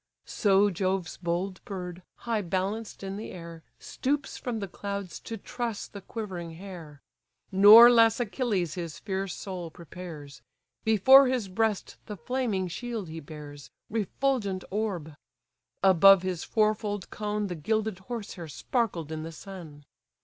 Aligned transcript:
So 0.25 0.71
Jove's 0.71 1.17
bold 1.17 1.63
bird, 1.63 2.01
high 2.25 2.41
balanced 2.41 3.03
in 3.03 3.17
the 3.17 3.29
air, 3.29 3.61
Stoops 3.77 4.35
from 4.35 4.57
the 4.59 4.67
clouds 4.67 5.19
to 5.19 5.37
truss 5.37 5.87
the 5.87 6.01
quivering 6.01 6.55
hare. 6.55 7.03
Nor 7.51 7.91
less 7.91 8.19
Achilles 8.19 8.73
his 8.73 8.97
fierce 8.97 9.31
soul 9.35 9.69
prepares: 9.69 10.41
Before 10.83 11.27
his 11.27 11.47
breast 11.49 11.97
the 12.07 12.17
flaming 12.17 12.67
shield 12.67 13.09
he 13.09 13.19
bears, 13.19 13.69
Refulgent 13.91 14.63
orb! 14.71 15.13
above 15.83 16.23
his 16.23 16.43
fourfold 16.43 17.11
cone 17.11 17.45
The 17.45 17.53
gilded 17.53 17.99
horse 17.99 18.33
hair 18.33 18.47
sparkled 18.47 19.11
in 19.11 19.21
the 19.21 19.31
sun. 19.31 19.85